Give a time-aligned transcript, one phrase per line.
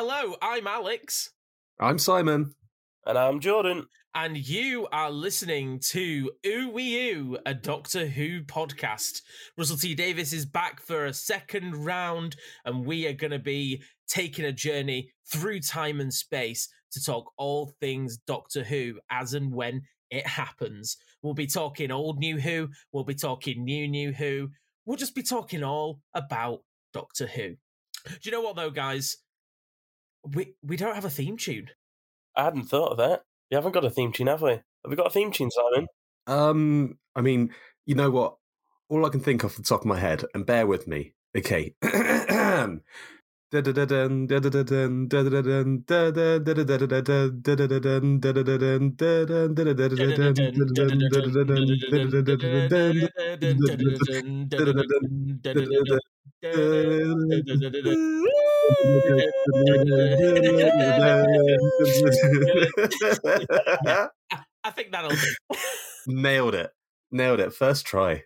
[0.00, 1.30] Hello, I'm Alex.
[1.80, 2.54] I'm Simon.
[3.04, 3.88] And I'm Jordan.
[4.14, 9.22] And you are listening to OooWeeOoo, a Doctor Who podcast.
[9.56, 13.82] Russell T Davies is back for a second round, and we are going to be
[14.06, 19.52] taking a journey through time and space to talk all things Doctor Who as and
[19.52, 20.96] when it happens.
[21.22, 24.50] We'll be talking old New Who, we'll be talking new New Who,
[24.86, 26.60] we'll just be talking all about
[26.92, 27.56] Doctor Who.
[28.06, 29.16] Do you know what, though, guys?
[30.34, 31.70] We, we don't have a theme tune.
[32.36, 33.22] I hadn't thought of that.
[33.50, 34.50] We haven't got a theme tune, have we?
[34.50, 35.88] Have we got a theme tune, Simon?
[36.26, 37.54] Um, I mean,
[37.86, 38.36] you know what?
[38.88, 41.14] All I can think off the top of my head, and bear with me.
[41.36, 41.74] Okay.
[64.64, 65.16] I think that'll
[66.06, 66.70] Nailed it.
[67.10, 67.52] Nailed it.
[67.52, 68.24] First try.